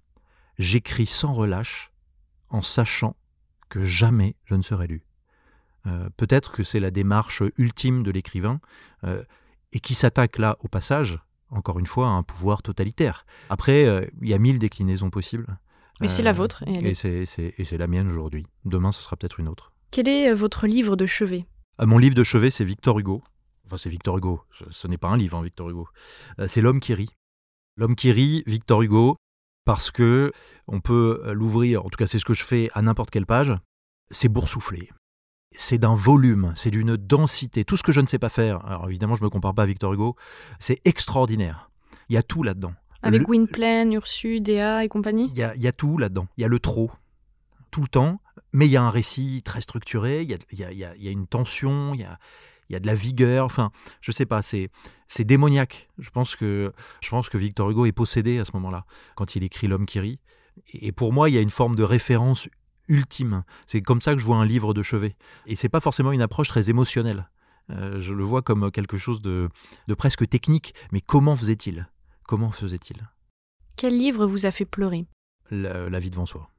j'écris 0.58 1.06
sans 1.06 1.32
relâche 1.32 1.90
en 2.50 2.62
sachant 2.62 3.16
que 3.68 3.82
jamais 3.82 4.36
je 4.44 4.54
ne 4.54 4.62
serai 4.62 4.86
lu. 4.86 5.04
Euh, 5.86 6.08
peut-être 6.16 6.52
que 6.52 6.62
c'est 6.62 6.80
la 6.80 6.90
démarche 6.90 7.42
ultime 7.56 8.02
de 8.02 8.10
l'écrivain 8.10 8.60
euh, 9.04 9.22
et 9.72 9.80
qui 9.80 9.94
s'attaque 9.94 10.38
là 10.38 10.56
au 10.60 10.68
passage 10.68 11.18
encore 11.50 11.78
une 11.78 11.86
fois, 11.86 12.08
un 12.08 12.22
pouvoir 12.22 12.62
totalitaire. 12.62 13.26
Après, 13.50 13.86
euh, 13.86 14.04
il 14.20 14.28
y 14.28 14.34
a 14.34 14.38
mille 14.38 14.58
déclinaisons 14.58 15.10
possibles. 15.10 15.58
Mais 16.00 16.08
c'est 16.08 16.22
la 16.22 16.30
euh, 16.30 16.34
vôtre. 16.34 16.62
Et, 16.66 16.94
c'est 16.94 17.78
la 17.78 17.86
mienne 17.86 18.08
aujourd'hui. 18.08 18.46
Demain, 18.64 18.92
ce 18.92 19.02
sera 19.02 19.16
peut-être 19.16 19.40
une 19.40 19.48
autre. 19.48 19.72
Quel 19.90 20.08
est 20.08 20.30
euh, 20.30 20.34
votre 20.34 20.66
livre 20.66 20.96
de 20.96 21.06
chevet? 21.06 21.46
Mon 21.80 21.98
livre 21.98 22.14
de 22.14 22.24
chevet, 22.24 22.50
c'est 22.50 22.64
Victor 22.64 22.98
Hugo. 22.98 23.22
Enfin, 23.66 23.78
c'est 23.78 23.90
Victor 23.90 24.18
Hugo. 24.18 24.42
Ce, 24.70 24.86
n'est 24.86 24.98
pas 24.98 25.08
un 25.08 25.16
livre, 25.16 25.38
hein, 25.38 25.42
Victor 25.42 25.70
Hugo. 25.70 25.88
c'est 26.46 26.60
L'homme 26.60 26.80
qui 26.80 26.94
rit. 26.94 27.10
L'homme 27.76 27.94
qui 27.94 28.10
rit, 28.10 28.42
Victor 28.46 28.82
Hugo, 28.82 29.16
parce 29.64 29.90
que 29.90 30.32
on 30.66 30.80
peut 30.80 31.22
l'ouvrir, 31.32 31.84
en 31.84 31.90
tout 31.90 31.96
cas 31.96 32.08
c'est 32.08 32.18
ce 32.18 32.24
que 32.24 32.34
je 32.34 32.42
fais 32.42 32.70
à 32.72 32.82
n'importe 32.82 33.10
quelle 33.10 33.26
page, 33.26 33.54
c'est 34.10 34.28
boursouflé 34.28 34.88
c'est 35.58 35.78
d'un 35.78 35.96
volume, 35.96 36.52
c'est 36.56 36.70
d'une 36.70 36.96
densité. 36.96 37.64
Tout 37.64 37.76
ce 37.76 37.82
que 37.82 37.90
je 37.90 38.00
ne 38.00 38.06
sais 38.06 38.20
pas 38.20 38.28
faire, 38.28 38.64
alors 38.64 38.88
évidemment 38.88 39.16
je 39.16 39.22
ne 39.22 39.26
me 39.26 39.30
compare 39.30 39.54
pas 39.54 39.64
à 39.64 39.66
Victor 39.66 39.92
Hugo, 39.92 40.14
c'est 40.60 40.80
extraordinaire. 40.84 41.68
Il 42.08 42.14
y 42.14 42.16
a 42.16 42.22
tout 42.22 42.44
là-dedans. 42.44 42.72
Avec 43.02 43.22
Gwynplaine, 43.22 43.92
Ursu, 43.92 44.40
Dea 44.40 44.84
et 44.84 44.88
compagnie? 44.88 45.30
Il 45.32 45.36
y 45.36 45.42
a, 45.42 45.72
tout 45.72 45.98
là-dedans. 45.98 46.28
Il 46.36 46.42
y 46.42 46.44
a 46.44 46.48
le 46.48 46.60
trop, 46.60 46.92
tout 47.72 47.82
le 47.82 47.88
temps, 47.88 48.20
mais 48.52 48.66
il 48.66 48.70
y 48.70 48.76
a 48.76 48.82
un 48.82 48.90
récit 48.90 49.42
très 49.44 49.60
structuré, 49.60 50.22
il 50.22 50.30
y 50.58 50.84
a, 50.84 51.10
une 51.10 51.26
tension, 51.26 51.92
il 51.92 52.00
y 52.00 52.04
a, 52.04 52.18
il 52.68 52.74
y 52.74 52.76
a 52.76 52.80
de 52.80 52.86
la 52.86 52.94
vigueur, 52.94 53.44
enfin, 53.44 53.72
je 54.00 54.12
sais 54.12 54.26
pas, 54.26 54.42
c'est 54.42 54.70
c'est 55.08 55.24
démoniaque. 55.24 55.88
Je 55.98 56.10
pense 56.10 56.36
que 56.36 56.72
je 57.02 57.08
pense 57.08 57.28
que 57.28 57.36
Victor 57.36 57.68
Hugo 57.68 57.84
est 57.84 57.92
possédé 57.92 58.38
à 58.38 58.44
ce 58.44 58.52
moment-là 58.54 58.84
quand 59.16 59.34
il 59.34 59.42
écrit 59.42 59.66
L'homme 59.66 59.86
qui 59.86 59.98
rit. 59.98 60.20
Et 60.72 60.92
pour 60.92 61.12
moi, 61.12 61.28
il 61.28 61.34
y 61.34 61.38
a 61.38 61.40
une 61.40 61.50
forme 61.50 61.76
de 61.76 61.84
référence 61.84 62.48
ultime. 62.88 63.44
C'est 63.66 63.82
comme 63.82 64.00
ça 64.00 64.14
que 64.14 64.20
je 64.20 64.24
vois 64.24 64.36
un 64.36 64.44
livre 64.44 64.74
de 64.74 64.82
chevet. 64.82 65.16
Et 65.46 65.56
c'est 65.56 65.68
pas 65.68 65.80
forcément 65.80 66.12
une 66.12 66.22
approche 66.22 66.48
très 66.48 66.70
émotionnelle. 66.70 67.28
Euh, 67.70 68.00
je 68.00 68.14
le 68.14 68.24
vois 68.24 68.42
comme 68.42 68.70
quelque 68.70 68.96
chose 68.96 69.20
de, 69.20 69.48
presque 69.96 70.28
technique. 70.28 70.74
Mais 70.92 71.00
comment 71.00 71.36
faisait-il? 71.36 71.88
Comment 72.26 72.50
faisait-il? 72.50 73.08
Quel 73.76 73.96
livre 73.96 74.26
vous 74.26 74.46
a 74.46 74.50
fait 74.50 74.64
pleurer? 74.64 75.06
La, 75.50 75.98
vie 75.98 76.10
devant 76.10 76.26
soi. 76.26 76.50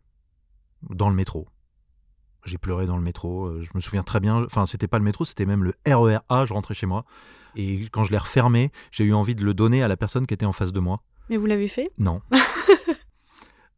Dans 0.89 1.09
le 1.09 1.15
métro. 1.15 1.47
J'ai 2.45 2.57
pleuré 2.57 2.85
dans 2.85 2.97
le 2.97 3.03
métro. 3.03 3.45
Euh, 3.45 3.63
je 3.63 3.69
me 3.75 3.81
souviens 3.81 4.03
très 4.03 4.19
bien. 4.19 4.43
Enfin, 4.45 4.65
c'était 4.65 4.87
pas 4.87 4.97
le 4.97 5.03
métro, 5.03 5.25
c'était 5.25 5.45
même 5.45 5.63
le 5.63 5.73
RER 5.85 6.19
A. 6.29 6.45
Je 6.45 6.53
rentrais 6.53 6.73
chez 6.73 6.85
moi. 6.85 7.05
Et 7.55 7.89
quand 7.91 8.03
je 8.03 8.11
l'ai 8.11 8.17
refermé, 8.17 8.71
j'ai 8.91 9.03
eu 9.03 9.13
envie 9.13 9.35
de 9.35 9.43
le 9.43 9.53
donner 9.53 9.83
à 9.83 9.87
la 9.87 9.97
personne 9.97 10.25
qui 10.25 10.33
était 10.33 10.45
en 10.45 10.53
face 10.53 10.71
de 10.71 10.79
moi. 10.79 11.01
Mais 11.29 11.37
vous 11.37 11.45
l'avez 11.45 11.67
fait? 11.67 11.91
Non. 11.97 12.21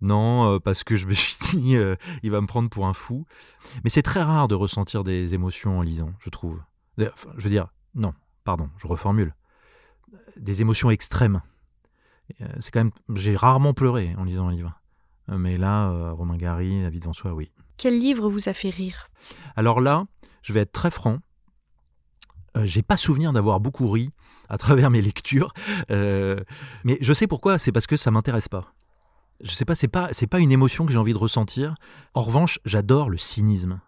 non, 0.01 0.55
euh, 0.55 0.59
parce 0.59 0.83
que 0.83 0.95
je 0.95 1.05
me 1.05 1.13
suis 1.13 1.37
dit, 1.53 1.75
euh, 1.75 1.95
il 2.23 2.31
va 2.31 2.41
me 2.41 2.47
prendre 2.47 2.69
pour 2.69 2.87
un 2.87 2.93
fou. 2.93 3.25
Mais 3.83 3.89
c'est 3.89 4.01
très 4.01 4.21
rare 4.21 4.47
de 4.47 4.55
ressentir 4.55 5.03
des 5.03 5.33
émotions 5.33 5.79
en 5.79 5.81
lisant, 5.81 6.13
je 6.19 6.29
trouve. 6.29 6.59
Enfin, 6.99 7.29
je 7.37 7.43
veux 7.43 7.49
dire, 7.49 7.67
non, 7.95 8.13
pardon, 8.43 8.69
je 8.77 8.87
reformule. 8.87 9.33
Des 10.37 10.61
émotions 10.61 10.91
extrêmes. 10.91 11.41
Euh, 12.41 12.45
C'est 12.59 12.71
quand 12.71 12.83
même, 12.83 12.91
j'ai 13.15 13.35
rarement 13.35 13.73
pleuré 13.73 14.15
en 14.17 14.23
lisant 14.23 14.47
un 14.47 14.51
livre. 14.51 14.77
Mais 15.27 15.57
là, 15.57 15.89
euh, 15.89 16.11
Romain 16.11 16.35
Gary, 16.35 16.81
La 16.81 16.89
vie 16.89 16.99
devant 16.99 17.13
soi, 17.13 17.33
oui. 17.33 17.51
Quel 17.77 17.97
livre 17.97 18.29
vous 18.29 18.49
a 18.49 18.53
fait 18.53 18.69
rire? 18.69 19.09
Alors 19.55 19.79
là, 19.79 20.05
je 20.41 20.51
vais 20.51 20.59
être 20.61 20.71
très 20.71 20.91
franc. 20.91 21.19
Euh, 22.57 22.65
j'ai 22.65 22.81
pas 22.81 22.97
souvenir 22.97 23.31
d'avoir 23.31 23.59
beaucoup 23.59 23.89
ri 23.89 24.11
à 24.49 24.57
travers 24.57 24.89
mes 24.89 25.01
lectures, 25.01 25.53
mais 25.89 26.97
je 26.99 27.13
sais 27.13 27.27
pourquoi. 27.27 27.57
C'est 27.57 27.71
parce 27.71 27.87
que 27.87 27.95
ça 27.95 28.11
m'intéresse 28.11 28.49
pas. 28.49 28.73
Je 29.43 29.51
sais 29.51 29.65
pas, 29.65 29.75
c'est 29.75 29.87
pas, 29.87 30.09
c'est 30.11 30.27
pas 30.27 30.39
une 30.39 30.51
émotion 30.51 30.85
que 30.85 30.91
j'ai 30.91 30.97
envie 30.99 31.13
de 31.13 31.17
ressentir. 31.17 31.75
En 32.13 32.21
revanche, 32.21 32.59
j'adore 32.65 33.09
le 33.09 33.17
cynisme. 33.17 33.81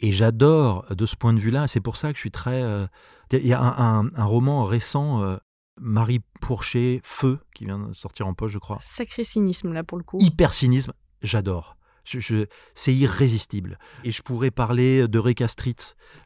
Et 0.00 0.12
j'adore, 0.12 0.86
de 0.94 1.06
ce 1.06 1.16
point 1.16 1.32
de 1.34 1.40
vue-là, 1.40 1.66
c'est 1.66 1.80
pour 1.80 1.96
ça 1.96 2.10
que 2.12 2.16
je 2.16 2.20
suis 2.20 2.30
très. 2.30 2.62
euh, 2.62 2.86
Il 3.32 3.46
y 3.46 3.52
a 3.52 3.60
un, 3.60 4.00
un- 4.06 4.10
un 4.14 4.24
roman 4.24 4.64
récent, 4.64 5.22
euh, 5.22 5.36
Marie 5.80 6.20
Pourchet, 6.40 7.00
Feu, 7.02 7.40
qui 7.54 7.64
vient 7.64 7.78
de 7.88 7.92
sortir 7.94 8.26
en 8.28 8.34
poche, 8.34 8.52
je 8.52 8.58
crois 8.58 8.78
Sacré 8.80 9.24
cynisme 9.24 9.72
là 9.72 9.82
pour 9.84 9.98
le 9.98 10.04
coup. 10.04 10.18
hyper 10.20 10.52
cynisme, 10.52 10.92
j'adore. 11.22 11.76
Je- 12.08 12.20
je- 12.20 12.46
c'est 12.74 12.94
irrésistible. 12.94 13.78
Et 14.02 14.12
je 14.12 14.22
pourrais 14.22 14.50
parler 14.50 15.06
de 15.08 15.18
Reka 15.18 15.46
Street, 15.46 15.76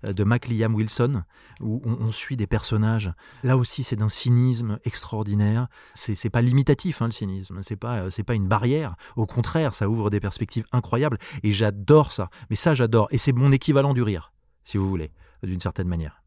euh, 0.04 0.12
de 0.12 0.22
MacLiam 0.22 0.74
Wilson, 0.76 1.24
où 1.60 1.82
on, 1.84 1.94
on 1.94 2.12
suit 2.12 2.36
des 2.36 2.46
personnages. 2.46 3.12
Là 3.42 3.56
aussi, 3.56 3.82
c'est 3.82 3.96
d'un 3.96 4.08
cynisme 4.08 4.78
extraordinaire. 4.84 5.66
C'est 5.94 6.14
c'est 6.14 6.30
pas 6.30 6.40
limitatif, 6.42 7.02
hein, 7.02 7.06
le 7.06 7.12
cynisme. 7.12 7.60
C'est 7.62 7.74
pas, 7.76 8.02
euh, 8.02 8.10
c'est 8.10 8.22
pas 8.22 8.34
une 8.34 8.46
barrière. 8.46 8.94
Au 9.16 9.26
contraire, 9.26 9.74
ça 9.74 9.88
ouvre 9.88 10.08
des 10.08 10.20
perspectives 10.20 10.66
incroyables. 10.70 11.18
Et 11.42 11.50
j'adore 11.50 12.12
ça. 12.12 12.30
Mais 12.48 12.56
ça, 12.56 12.74
j'adore. 12.74 13.08
Et 13.10 13.18
c'est 13.18 13.32
mon 13.32 13.50
équivalent 13.50 13.92
du 13.92 14.02
rire, 14.02 14.32
si 14.62 14.78
vous 14.78 14.88
voulez, 14.88 15.10
d'une 15.42 15.60
certaine 15.60 15.88
manière. 15.88 16.22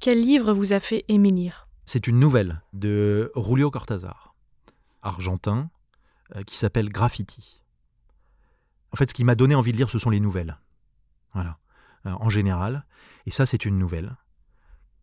Quel 0.00 0.20
livre 0.20 0.52
vous 0.52 0.74
a 0.74 0.80
fait 0.80 1.04
aimer 1.08 1.30
lire? 1.30 1.66
C'est 1.86 2.06
une 2.06 2.18
nouvelle 2.20 2.60
de 2.74 3.32
Julio 3.36 3.70
Cortázar, 3.70 4.34
argentin, 5.02 5.70
euh, 6.36 6.42
qui 6.42 6.56
s'appelle 6.56 6.88
Graffiti. 6.90 7.61
En 8.92 8.96
fait, 8.96 9.08
ce 9.08 9.14
qui 9.14 9.24
m'a 9.24 9.34
donné 9.34 9.54
envie 9.54 9.72
de 9.72 9.76
lire, 9.76 9.90
ce 9.90 9.98
sont 9.98 10.10
les 10.10 10.20
nouvelles. 10.20 10.58
Voilà, 11.34 11.58
Euh, 12.06 12.10
en 12.18 12.30
général. 12.30 12.84
Et 13.26 13.30
ça, 13.30 13.46
c'est 13.46 13.64
une 13.64 13.78
nouvelle. 13.78 14.16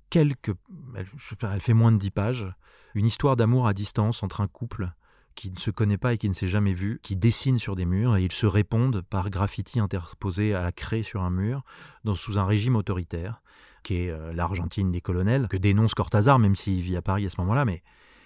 Quelques, 0.09 0.53
elle, 0.95 1.61
fait 1.61 1.73
moins 1.73 1.91
de 1.91 1.97
dix 1.97 2.11
pages. 2.11 2.45
Une 2.93 3.05
histoire 3.05 3.35
d'amour 3.35 3.67
à 3.67 3.73
distance 3.73 4.21
entre 4.21 4.41
un 4.41 4.47
couple 4.47 4.91
qui 5.35 5.51
ne 5.51 5.57
se 5.57 5.71
connaît 5.71 5.97
pas 5.97 6.13
et 6.13 6.17
qui 6.17 6.27
ne 6.27 6.33
s'est 6.33 6.49
jamais 6.49 6.73
vu, 6.73 6.99
qui 7.01 7.15
dessine 7.15 7.59
sur 7.59 7.77
des 7.77 7.85
murs 7.85 8.17
et 8.17 8.25
ils 8.25 8.31
se 8.31 8.45
répondent 8.45 9.01
par 9.01 9.29
graffiti 9.29 9.79
interposé 9.79 10.53
à 10.53 10.61
la 10.61 10.73
craie 10.73 11.03
sur 11.03 11.21
un 11.21 11.29
mur, 11.29 11.63
dans, 12.03 12.15
sous 12.15 12.37
un 12.37 12.45
régime 12.45 12.75
autoritaire 12.75 13.41
qui 13.83 13.95
est 13.95 14.09
euh, 14.09 14.33
l'Argentine 14.33 14.91
des 14.91 14.99
colonels, 14.99 15.47
que 15.47 15.57
dénonce 15.57 15.93
Cortázar, 15.93 16.39
même 16.39 16.55
s'il 16.55 16.81
vit 16.81 16.97
à 16.97 17.01
Paris 17.01 17.25
à 17.25 17.29
ce 17.29 17.39
moment-là. 17.39 17.63
Mais 17.63 17.81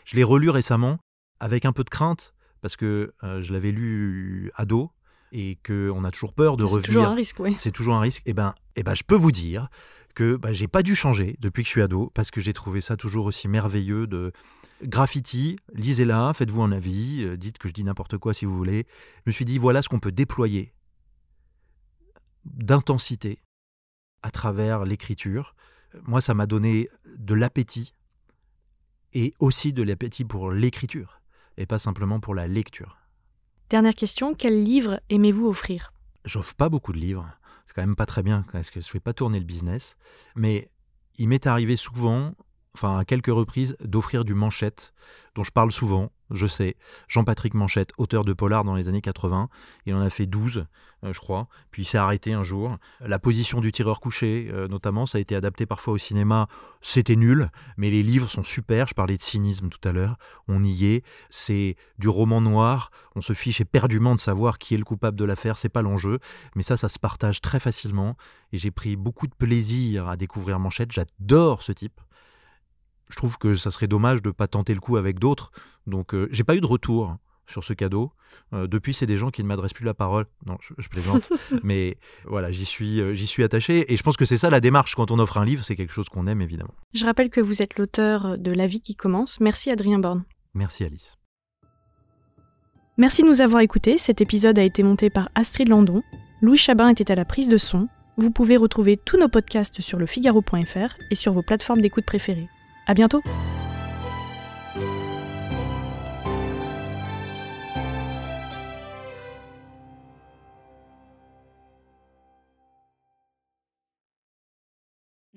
je 0.06 0.16
l'ai 0.16 0.24
relu 0.24 0.50
récemment 0.50 0.98
avec 1.40 1.66
un 1.66 1.74
peu 1.74 1.84
de 1.84 1.90
crainte, 1.90 2.34
parce 2.62 2.76
que 2.76 3.14
euh, 3.24 3.42
je 3.42 3.54
l'avais 3.54 3.72
lu 3.72 4.52
ado, 4.56 4.92
et 5.34 5.58
qu'on 5.66 6.04
a 6.04 6.12
toujours 6.12 6.34
peur 6.34 6.56
de 6.56 6.66
C'est 6.66 6.76
revenir. 6.76 6.86
toujours 6.86 7.06
un 7.06 7.16
risque, 7.16 7.40
oui. 7.40 7.56
C'est 7.58 7.72
toujours 7.72 7.96
un 7.96 8.00
risque. 8.00 8.22
Et 8.26 8.34
ben, 8.34 8.54
eh 8.76 8.84
ben, 8.84 8.94
je 8.94 9.04
peux 9.04 9.16
vous 9.16 9.32
dire 9.32 9.68
que 10.16 10.36
ben, 10.36 10.54
j'ai 10.54 10.68
pas 10.68 10.84
dû 10.84 10.96
changer 10.96 11.36
depuis 11.40 11.64
que 11.64 11.68
je 11.68 11.72
suis 11.72 11.82
ado, 11.82 12.12
parce 12.14 12.30
que 12.32 12.40
j'ai 12.40 12.54
trouvé 12.54 12.80
ça 12.82 12.96
toujours 12.96 13.26
aussi 13.26 13.48
merveilleux 13.48 14.06
de 14.06 14.32
graffiti. 14.84 15.58
Lisez-la, 15.74 16.34
faites-vous 16.34 16.62
un 16.62 16.72
avis, 16.72 17.24
euh, 17.24 17.36
dites 17.36 17.58
que 17.58 17.68
je 17.68 17.74
dis 17.74 17.84
n'importe 17.84 18.18
quoi 18.18 18.34
si 18.34 18.46
vous 18.46 18.56
voulez. 18.56 18.86
Je 19.26 19.30
me 19.30 19.32
suis 19.32 19.46
dit, 19.46 19.58
voilà 19.58 19.82
ce 19.82 19.90
qu'on 19.90 20.00
peut 20.00 20.12
déployer 20.12 20.74
d'intensité 22.46 23.40
à 24.22 24.30
travers 24.30 24.86
l'écriture. 24.86 25.56
Moi, 26.04 26.22
ça 26.22 26.34
m'a 26.34 26.46
donné 26.46 26.90
de 27.18 27.34
l'appétit 27.34 27.96
et 29.14 29.34
aussi 29.40 29.74
de 29.74 29.84
l'appétit 29.84 30.26
pour 30.26 30.52
l'écriture 30.52 31.22
et 31.58 31.66
pas 31.66 31.80
simplement 31.80 32.20
pour 32.20 32.36
la 32.36 32.48
lecture. 32.48 33.03
Dernière 33.74 33.96
question, 33.96 34.36
quel 34.36 34.64
livre 34.64 35.00
aimez-vous 35.10 35.48
offrir? 35.48 35.94
J'offre 36.26 36.54
pas 36.54 36.70
beaucoup 36.70 36.94
de 36.94 37.00
livres. 37.00 37.28
C'est 37.66 37.74
quand 37.74 37.82
même 37.82 37.96
pas 37.96 38.06
très 38.06 38.22
bien 38.22 38.46
parce 38.52 38.70
que 38.70 38.80
je 38.80 38.88
fais 38.88 39.00
pas 39.00 39.14
tourner 39.14 39.40
le 39.40 39.46
business. 39.46 39.98
Mais 40.36 40.70
il 41.18 41.28
m'est 41.28 41.48
arrivé 41.48 41.76
souvent, 41.76 42.36
enfin 42.76 43.00
à 43.00 43.04
quelques 43.04 43.34
reprises, 43.34 43.76
d'offrir 43.84 44.26
du 44.26 44.36
Manchette, 44.36 44.94
dont 45.34 45.44
je 45.44 45.50
parle 45.50 45.72
souvent, 45.72 46.12
je 46.34 46.48
sais. 46.48 46.76
Jean-Patrick 47.08 47.54
Manchette, 47.54 47.92
auteur 47.98 48.26
de 48.26 48.34
polar 48.34 48.64
dans 48.64 48.76
les 48.76 48.90
années 48.90 49.02
80. 49.02 49.50
Il 49.86 49.94
en 49.94 50.02
a 50.02 50.10
fait 50.10 50.26
12, 50.26 50.66
euh, 51.04 51.14
je 51.14 51.20
crois. 51.20 51.48
Puis 51.72 51.84
il 51.84 51.86
s'est 51.86 51.98
arrêté 51.98 52.34
un 52.34 52.44
jour. 52.44 52.78
La 53.00 53.20
position 53.20 53.62
du 53.62 53.72
tireur 53.72 54.00
couché, 54.00 54.50
euh, 54.52 54.68
notamment, 54.68 55.06
ça 55.06 55.20
a 55.20 55.22
été 55.22 55.36
adapté 55.36 55.66
parfois 55.66 55.94
au 55.94 55.98
cinéma. 55.98 56.48
C'était 56.82 57.16
nul, 57.16 57.50
mais 57.78 57.90
les 57.90 58.04
livres 58.04 58.30
sont 58.30 58.44
super. 58.44 58.88
Je 58.88 58.94
parlais 58.94 59.16
de 59.16 59.22
cynisme 59.22 59.70
tout 59.70 59.88
à 59.88 59.92
l'heure. 59.92 60.18
On 60.48 60.64
y 60.64 60.86
est. 60.86 61.06
C'est 61.30 61.76
du 62.00 62.10
roman 62.10 62.42
noir. 62.42 62.92
On 63.16 63.22
se 63.22 63.34
fiche 63.34 63.62
éperdument 63.62 64.16
de 64.16 64.20
savoir 64.20 64.58
qui 64.58 64.74
est 64.74 64.78
le 64.78 64.86
coupable 64.86 65.18
de 65.18 65.26
l'affaire. 65.26 65.58
C'est 65.58 65.70
pas 65.70 65.82
l'enjeu. 65.82 66.20
Mais 66.56 66.64
ça, 66.64 66.78
ça 66.78 66.90
se 66.90 67.00
partage 67.00 67.42
très 67.42 67.60
facilement. 67.60 68.18
Et 68.52 68.58
j'ai 68.58 68.72
pris 68.72 68.96
beaucoup 68.96 69.28
de 69.28 69.36
plaisir 69.36 70.08
à 70.08 70.18
découvrir 70.18 70.60
Manchette. 70.60 70.92
J'adore 70.92 71.62
ce 71.62 71.72
type. 71.72 72.02
Je 73.10 73.16
trouve 73.16 73.38
que 73.38 73.56
ça 73.56 73.72
serait 73.72 73.88
dommage 73.88 74.22
de 74.22 74.30
ne 74.30 74.34
pas 74.34 74.48
tenter 74.48 74.74
le 74.74 74.80
coup 74.80 74.98
avec 74.98 75.20
d'autres. 75.20 75.52
Donc, 75.88 76.14
euh, 76.14 76.28
j'ai 76.32 76.44
pas 76.44 76.56
eu 76.56 76.62
de 76.62 76.66
retour 76.66 77.18
sur 77.48 77.64
ce 77.64 77.74
cadeau. 77.74 78.12
Euh, 78.54 78.68
depuis, 78.68 78.94
c'est 78.94 79.06
des 79.06 79.18
gens 79.18 79.30
qui 79.30 79.44
ne 79.44 79.48
m'adressent 79.48 79.74
plus 79.74 79.86
la 79.86 79.94
parole. 79.94 80.26
Non, 80.46 80.58
je, 80.62 80.74
je 80.78 80.90
plaisante. 80.90 81.32
Mais 81.64 81.98
voilà, 82.26 82.52
j'y 82.52 82.66
suis, 82.66 83.02
euh, 83.02 83.14
j'y 83.14 83.28
suis 83.28 83.44
attaché. 83.44 83.92
Et 83.92 83.98
je 83.98 84.04
pense 84.04 84.18
que 84.18 84.26
c'est 84.26 84.38
ça 84.38 84.50
la 84.50 84.60
démarche 84.60 84.96
quand 84.96 85.12
on 85.12 85.20
offre 85.20 85.38
un 85.38 85.46
livre. 85.46 85.64
C'est 85.64 85.76
quelque 85.76 85.94
chose 85.94 86.10
qu'on 86.10 86.28
aime, 86.28 86.42
évidemment. 86.42 86.74
Je 86.94 87.06
rappelle 87.06 87.30
que 87.30 87.42
vous 87.42 87.62
êtes 87.62 87.78
l'auteur 87.78 88.38
de 88.38 88.52
La 88.52 88.68
vie 88.68 88.82
qui 88.82 88.96
commence. 88.96 89.40
Merci 89.40 89.70
Adrien 89.70 90.00
Borne. 90.00 90.24
Merci, 90.54 90.84
Alice. 90.84 91.18
Merci 92.98 93.24
de 93.24 93.28
nous 93.28 93.42
avoir 93.42 93.62
écoutés. 93.62 93.98
Cet 93.98 94.22
épisode 94.22 94.60
a 94.60 94.64
été 94.64 94.84
monté 94.84 95.10
par 95.10 95.30
Astrid 95.36 95.68
Landon. 95.68 96.04
Louis 96.42 96.58
Chabin 96.58 96.90
était 96.90 97.12
à 97.12 97.16
la 97.16 97.26
prise 97.26 97.50
de 97.50 97.58
son. 97.58 97.88
Vous 98.18 98.30
pouvez 98.30 98.58
retrouver 98.58 98.98
tous 98.98 99.18
nos 99.18 99.30
podcasts 99.30 99.82
sur 99.82 99.98
lefigaro.fr 99.98 100.96
et 101.10 101.16
sur 101.16 101.34
vos 101.34 101.42
plateformes 101.42 101.82
d'écoute 101.82 102.06
préférées. 102.06 102.48
À 102.86 102.94
bientôt! 102.94 103.24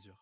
mesure. 0.00 0.16